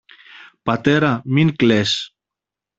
πατέρα, 0.63 1.21
μην 1.25 1.55
κλαις. 1.55 2.15